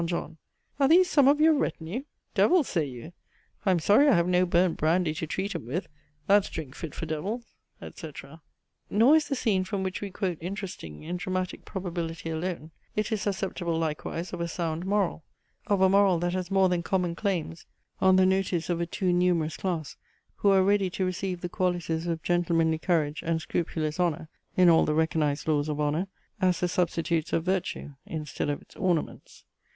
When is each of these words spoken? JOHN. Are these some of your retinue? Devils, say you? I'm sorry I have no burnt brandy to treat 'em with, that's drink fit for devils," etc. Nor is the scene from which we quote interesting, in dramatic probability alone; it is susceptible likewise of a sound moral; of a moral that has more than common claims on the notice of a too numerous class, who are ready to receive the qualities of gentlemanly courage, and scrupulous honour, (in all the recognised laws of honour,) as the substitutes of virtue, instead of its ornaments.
JOHN. 0.03 0.39
Are 0.79 0.87
these 0.87 1.07
some 1.07 1.27
of 1.27 1.39
your 1.39 1.53
retinue? 1.53 2.05
Devils, 2.33 2.69
say 2.69 2.85
you? 2.87 3.13
I'm 3.67 3.77
sorry 3.77 4.07
I 4.07 4.15
have 4.15 4.27
no 4.27 4.47
burnt 4.47 4.77
brandy 4.77 5.13
to 5.13 5.27
treat 5.27 5.53
'em 5.53 5.67
with, 5.67 5.87
that's 6.25 6.49
drink 6.49 6.73
fit 6.73 6.95
for 6.95 7.05
devils," 7.05 7.53
etc. 7.79 8.41
Nor 8.89 9.15
is 9.17 9.27
the 9.27 9.35
scene 9.35 9.63
from 9.63 9.83
which 9.83 10.01
we 10.01 10.09
quote 10.09 10.39
interesting, 10.41 11.03
in 11.03 11.17
dramatic 11.17 11.65
probability 11.65 12.31
alone; 12.31 12.71
it 12.95 13.11
is 13.11 13.21
susceptible 13.21 13.77
likewise 13.77 14.33
of 14.33 14.41
a 14.41 14.47
sound 14.47 14.87
moral; 14.87 15.23
of 15.67 15.81
a 15.81 15.87
moral 15.87 16.17
that 16.17 16.33
has 16.33 16.49
more 16.49 16.67
than 16.67 16.81
common 16.81 17.13
claims 17.13 17.67
on 17.99 18.15
the 18.15 18.25
notice 18.25 18.71
of 18.71 18.81
a 18.81 18.87
too 18.87 19.13
numerous 19.13 19.55
class, 19.55 19.97
who 20.37 20.49
are 20.49 20.63
ready 20.63 20.89
to 20.89 21.05
receive 21.05 21.41
the 21.41 21.47
qualities 21.47 22.07
of 22.07 22.23
gentlemanly 22.23 22.79
courage, 22.79 23.21
and 23.23 23.39
scrupulous 23.39 23.99
honour, 23.99 24.29
(in 24.57 24.67
all 24.67 24.83
the 24.83 24.95
recognised 24.95 25.47
laws 25.47 25.69
of 25.69 25.79
honour,) 25.79 26.07
as 26.41 26.59
the 26.59 26.67
substitutes 26.67 27.31
of 27.33 27.43
virtue, 27.45 27.93
instead 28.07 28.49
of 28.49 28.63
its 28.63 28.75
ornaments. 28.75 29.45